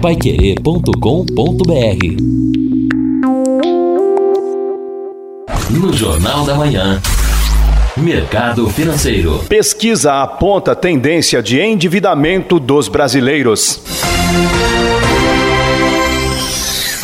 [0.00, 0.92] paiquerê.com.br
[5.70, 6.98] No Jornal da Manhã.
[7.98, 9.40] Mercado Financeiro.
[9.46, 13.82] Pesquisa aponta tendência de endividamento dos brasileiros.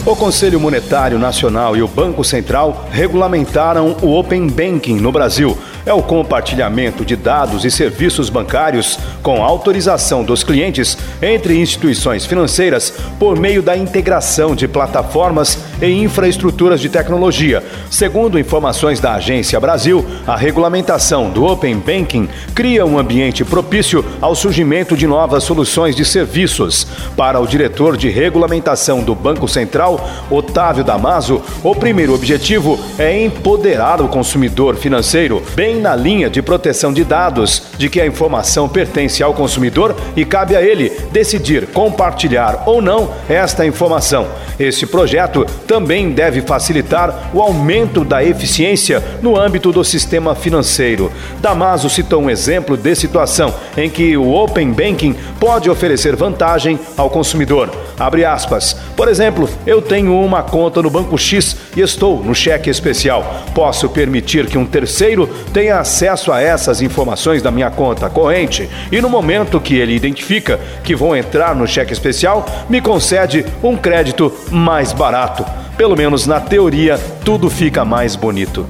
[0.06, 5.94] O Conselho Monetário Nacional e o Banco Central regulamentaram o Open Banking no Brasil é
[5.94, 13.38] o compartilhamento de dados e serviços bancários com autorização dos clientes entre instituições financeiras por
[13.38, 17.62] meio da integração de plataformas e infraestruturas de tecnologia.
[17.88, 24.34] Segundo informações da Agência Brasil, a regulamentação do Open Banking cria um ambiente propício ao
[24.34, 26.86] surgimento de novas soluções de serviços.
[27.16, 34.00] Para o diretor de regulamentação do Banco Central, Otávio Damaso, o primeiro objetivo é empoderar
[34.02, 39.22] o consumidor financeiro, bem na linha de proteção de dados, de que a informação pertence
[39.22, 44.26] ao consumidor e cabe a ele decidir compartilhar ou não esta informação.
[44.58, 51.12] Este projeto também deve facilitar o aumento da eficiência no âmbito do sistema financeiro.
[51.40, 57.10] Damaso citou um exemplo de situação em que o Open Banking pode oferecer vantagem ao
[57.10, 57.70] consumidor.
[57.98, 58.76] Abre aspas.
[58.96, 63.44] Por exemplo, eu tenho uma conta no Banco X e estou no cheque especial.
[63.54, 69.00] Posso permitir que um terceiro tenha acesso a essas informações da minha conta corrente e
[69.00, 74.32] no momento que ele identifica que vão entrar no cheque especial, me concede um crédito
[74.50, 75.44] mais barato.
[75.76, 78.66] Pelo menos na teoria, tudo fica mais bonito.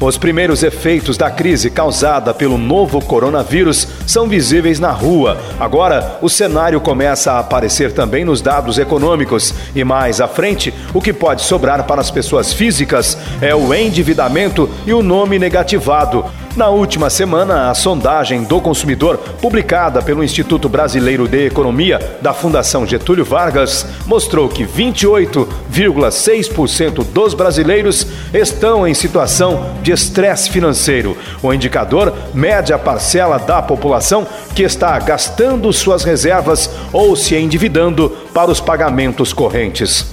[0.00, 5.36] Os primeiros efeitos da crise causada pelo novo coronavírus são visíveis na rua.
[5.60, 9.52] Agora, o cenário começa a aparecer também nos dados econômicos.
[9.74, 14.70] E mais à frente, o que pode sobrar para as pessoas físicas é o endividamento
[14.86, 16.24] e o nome negativado.
[16.56, 22.84] Na última semana, a sondagem do consumidor, publicada pelo Instituto Brasileiro de Economia da Fundação
[22.84, 31.16] Getúlio Vargas, mostrou que 28,6% dos brasileiros estão em situação de estresse financeiro.
[31.40, 38.10] O indicador mede a parcela da população que está gastando suas reservas ou se endividando
[38.34, 40.04] para os pagamentos correntes.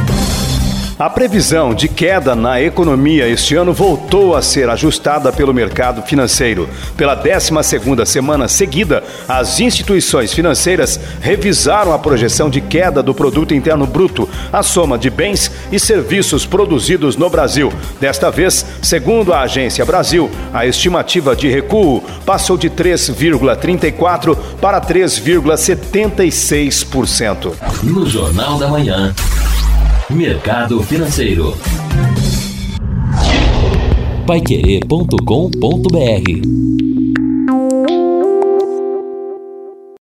[0.96, 6.68] A previsão de queda na economia este ano voltou a ser ajustada pelo mercado financeiro.
[6.96, 13.88] Pela 12ª semana seguida, as instituições financeiras revisaram a projeção de queda do produto interno
[13.88, 17.72] bruto, a soma de bens e serviços produzidos no Brasil.
[18.00, 27.52] Desta vez, segundo a Agência Brasil, a estimativa de recuo passou de 3,34 para 3,76%.
[27.82, 29.12] No Jornal da Manhã.
[30.14, 31.56] Mercado Financeiro.
[34.24, 36.83] Paiquerê.com.br